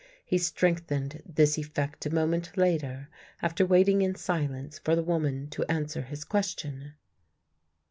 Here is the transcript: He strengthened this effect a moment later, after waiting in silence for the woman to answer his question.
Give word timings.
He 0.25 0.39
strengthened 0.39 1.21
this 1.27 1.59
effect 1.59 2.07
a 2.07 2.09
moment 2.09 2.57
later, 2.57 3.07
after 3.39 3.67
waiting 3.67 4.01
in 4.01 4.15
silence 4.15 4.79
for 4.79 4.95
the 4.95 5.03
woman 5.03 5.47
to 5.51 5.63
answer 5.65 6.01
his 6.01 6.23
question. 6.23 6.93